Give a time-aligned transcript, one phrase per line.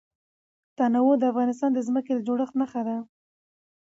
[0.77, 2.97] تنوع د افغانستان د ځمکې د جوړښت نښه ده.